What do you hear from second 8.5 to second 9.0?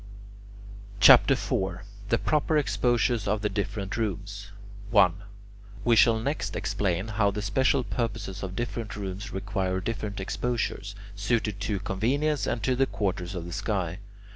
different